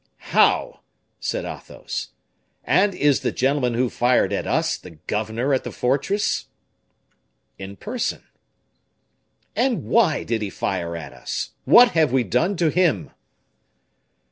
[0.33, 0.79] "How!"
[1.19, 2.07] said Athos.
[2.63, 6.47] "And is the gentleman who fired at us the governor of the fortress?"
[7.59, 8.23] "In person."
[9.55, 11.51] "And why did he fire at us?
[11.65, 13.11] What have we done to him?"